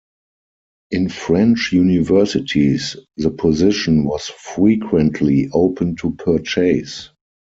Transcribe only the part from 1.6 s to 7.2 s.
universities, the position was frequently open to purchase.